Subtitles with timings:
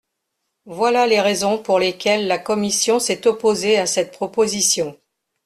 [0.65, 4.97] Voilà les raisons pour lesquelles la commission s’est opposée à cette proposition.